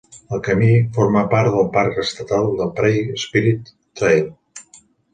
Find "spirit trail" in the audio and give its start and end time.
3.29-4.29